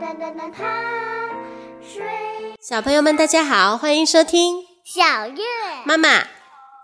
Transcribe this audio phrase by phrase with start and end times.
[0.00, 0.56] 哒哒哒哒
[1.82, 2.02] 睡。
[2.60, 5.42] 小朋友们，大家好，欢迎收听小月
[5.84, 6.22] 妈妈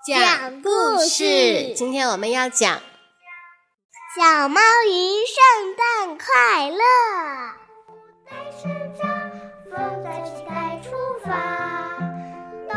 [0.07, 2.81] 讲故事今天我们要讲
[4.15, 6.79] 小猫鱼圣诞快乐。
[9.71, 10.91] 风在出
[11.25, 11.97] 发。
[12.69, 12.77] 冬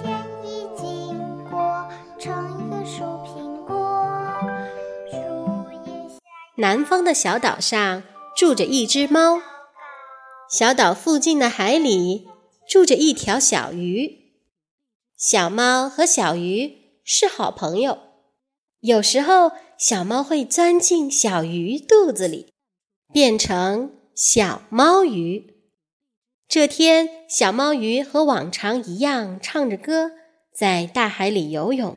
[0.00, 1.86] 天已经过，
[2.18, 3.74] 成一个树苹果。
[5.10, 5.16] 树
[5.84, 6.14] 叶下
[6.56, 8.02] 南方的小岛上
[8.36, 9.40] 住着一只猫，
[10.48, 12.26] 小岛附近的海里
[12.66, 14.32] 住着一条小鱼。
[15.14, 17.98] 小猫和小鱼是好朋友，
[18.80, 22.54] 有时候小猫会钻进小鱼肚子里，
[23.12, 25.54] 变成小猫鱼。
[26.48, 30.12] 这天，小猫鱼和往常一样唱着歌，
[30.54, 31.94] 在大海里游泳。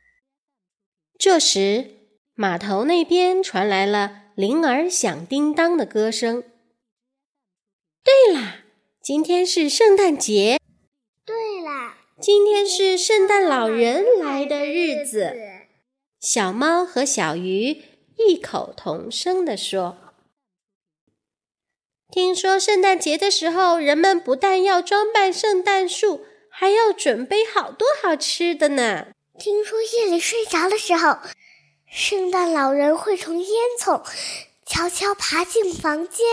[1.18, 1.91] 这时，
[2.34, 6.44] 码头那边传来了铃儿响叮当的歌声。
[8.04, 8.55] 对啦，
[8.99, 10.60] 今天是圣诞节，
[11.24, 15.35] 对啦，今天是圣诞老人来的日子。
[16.20, 17.84] 小猫和小鱼
[18.18, 19.98] 异口同声地说
[22.12, 29.10] ：“听说圣诞节的时候，人们不但要装扮圣诞树，还要准备好多好吃的呢。
[29.38, 31.18] 听说夜里睡着的时候，
[31.88, 33.48] 圣诞老人会从烟
[33.79, 34.04] 囱
[34.66, 36.26] 悄悄爬进房间，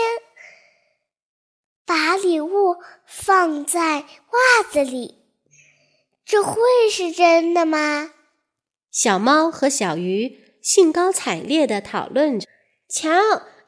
[1.89, 2.75] 把礼物
[3.07, 5.17] 放在袜子里。
[6.23, 8.13] 这会是真的吗？”
[8.93, 12.47] 小猫和小鱼兴高采烈地讨论着
[12.87, 13.09] ：“瞧，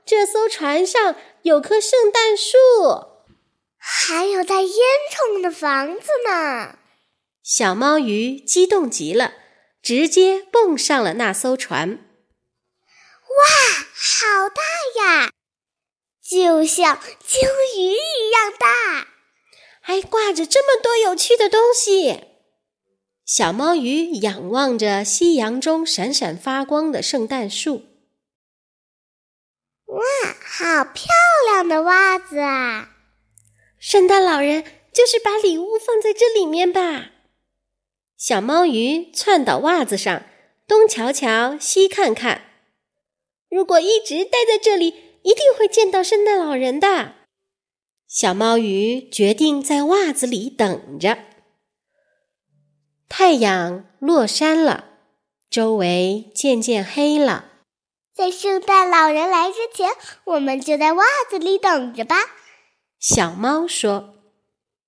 [0.06, 3.10] 这艘船上有棵圣诞树。”
[3.84, 4.72] 还有带烟
[5.12, 6.78] 囱的房子呢！
[7.42, 9.34] 小猫鱼激动极了，
[9.82, 11.90] 直接蹦上了那艘船。
[13.26, 13.46] 哇，
[13.96, 14.62] 好大
[15.04, 15.32] 呀！
[16.32, 17.42] 就像鲸
[17.76, 19.10] 鱼一样大，
[19.82, 22.22] 还挂着这么多有趣的东西。
[23.26, 27.84] 小猫鱼仰望着夕阳中闪闪发光的圣诞树。
[29.88, 30.02] 哇，
[30.42, 31.04] 好漂
[31.52, 32.92] 亮的袜子啊！
[33.78, 34.64] 圣诞老人
[34.94, 37.12] 就是把礼物放在这里面吧？
[38.16, 40.24] 小猫鱼窜到袜子上，
[40.66, 42.44] 东瞧瞧，西看看。
[43.50, 47.14] 如果一直待在这里，一定会见到圣诞老人的。
[48.08, 51.18] 小猫鱼决定在袜子里等着。
[53.08, 54.86] 太阳落山了，
[55.50, 57.46] 周围渐渐黑了。
[58.14, 59.90] 在圣诞老人来之前，
[60.26, 62.18] 我们就在袜子里等着吧。
[63.00, 64.16] 小猫说：“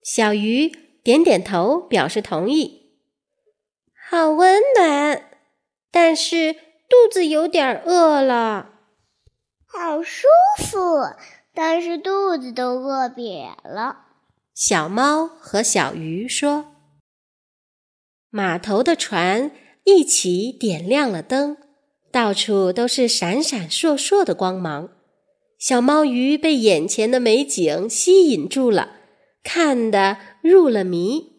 [0.03, 0.67] 小鱼
[1.03, 2.99] 点点头，表示同意。
[4.09, 5.31] 好温暖，
[5.89, 8.72] 但是肚子有点饿了。
[10.03, 10.27] 舒
[10.57, 10.77] 服，
[11.53, 14.05] 但是肚子都饿瘪了。”
[14.53, 16.65] 小猫和小鱼说。
[18.29, 19.51] 码头的船
[19.83, 21.57] 一起点亮了灯，
[22.11, 24.89] 到处都是闪闪烁烁的光芒。
[25.59, 28.97] 小猫鱼被眼前的美景吸引住了，
[29.43, 31.33] 看得入了迷。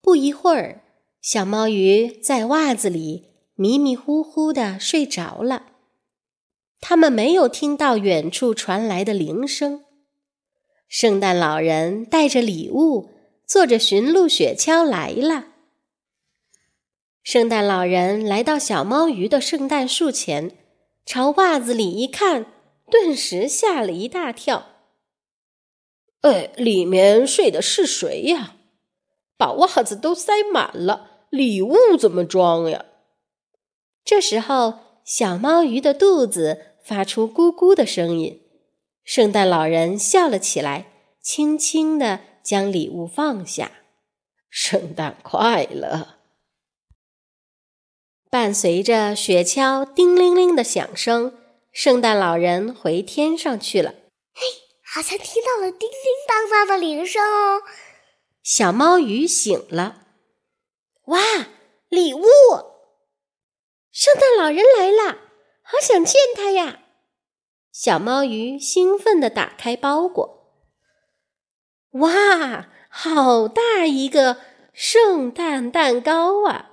[0.00, 0.82] 不一会儿，
[1.20, 5.71] 小猫鱼在袜子里迷迷糊糊的睡着了。
[6.82, 9.86] 他们没有听到远处传来的铃声。
[10.86, 13.08] 圣诞老人带着礼物。
[13.44, 15.48] 坐着驯鹿雪橇来了。
[17.22, 20.56] 圣诞老人来到小猫鱼的圣诞树前，
[21.04, 22.46] 朝袜子里一看，
[22.90, 24.68] 顿时吓了一大跳。
[26.22, 28.56] 哎，里面睡的是谁呀？
[29.36, 32.86] 把袜子都塞满了，礼物怎么装呀？
[34.02, 38.42] 这时候，小猫鱼的肚子发出咕咕的声音。
[39.04, 42.20] 圣诞老人笑了起来，轻轻的。
[42.42, 43.70] 将礼物放下，
[44.50, 46.18] 圣诞快乐！
[48.28, 51.38] 伴随着雪橇叮铃铃的响声，
[51.70, 53.94] 圣诞老人回天上去了。
[54.34, 54.42] 嘿，
[54.84, 57.62] 好像听到了叮叮当当的铃声哦。
[58.42, 60.08] 小猫鱼醒了，
[61.04, 61.20] 哇，
[61.88, 62.24] 礼物！
[63.92, 65.18] 圣诞老人来了，
[65.62, 66.81] 好想见他呀！
[67.72, 70.52] 小猫鱼兴奋地打开包裹。
[71.92, 74.36] 哇，好大一个
[74.74, 76.70] 圣诞蛋糕啊！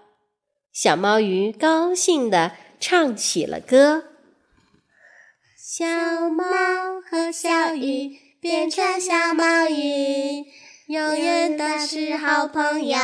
[0.73, 2.51] 小猫鱼高兴地
[2.81, 4.03] 唱起了歌。
[5.57, 5.85] 小
[6.29, 6.45] 猫
[7.09, 10.45] 和小鱼变成小猫鱼，
[10.87, 12.97] 永远都是好朋友，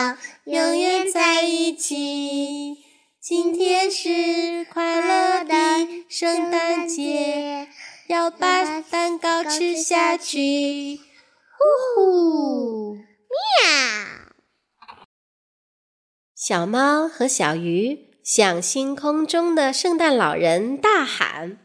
[0.44, 2.84] 永远在一起。
[3.20, 5.54] 今天是快乐的
[6.08, 7.65] 圣诞节，
[8.08, 11.00] 要把蛋糕吃下去。
[11.58, 11.64] 呼
[11.96, 13.02] 呼，喵！
[16.36, 21.58] 小猫和小鱼向星空中的圣诞老人大喊：“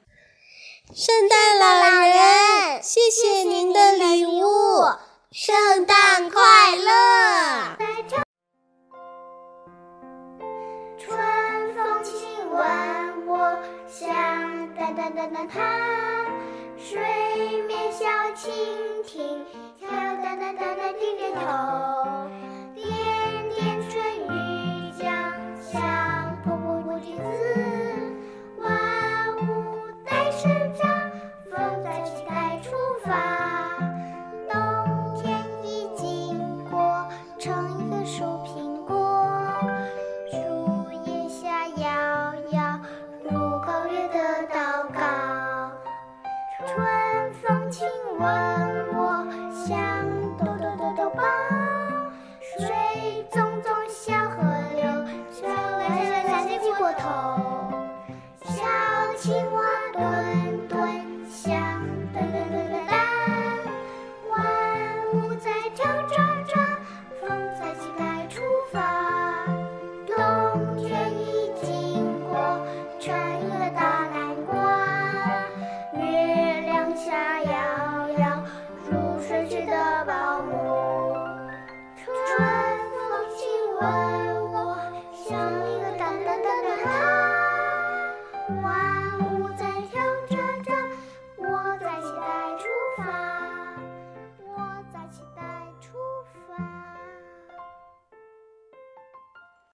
[0.95, 4.41] 圣诞老人，谢谢您的礼物，
[5.31, 6.41] 圣诞快
[6.77, 7.77] 乐！”
[10.99, 12.15] 春风亲
[12.51, 16.20] 吻我，像淡淡淡淡它，
[16.91, 16.99] 水
[17.69, 18.05] 面小
[18.35, 18.51] 蜻
[19.07, 19.47] 蜓，
[19.79, 21.90] 跳跳哒哒哒哒点点头。
[47.51, 47.85] 风轻
[48.21, 48.29] 吻
[48.95, 49.27] 我，
[49.67, 49.77] 像